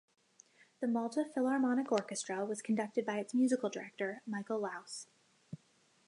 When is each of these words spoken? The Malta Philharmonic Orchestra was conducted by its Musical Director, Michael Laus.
The 0.79 0.87
Malta 0.87 1.23
Philharmonic 1.31 1.91
Orchestra 1.91 2.43
was 2.43 2.63
conducted 2.63 3.05
by 3.05 3.19
its 3.19 3.35
Musical 3.35 3.69
Director, 3.69 4.23
Michael 4.25 4.57
Laus. 4.61 5.05